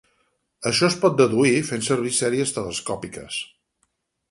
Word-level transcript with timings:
Això 0.69 0.87
es 0.87 0.95
pot 1.03 1.19
deduir 1.19 1.51
fent 1.67 1.85
servir 1.89 2.15
sèries 2.21 2.55
telescòpiques. 2.57 3.41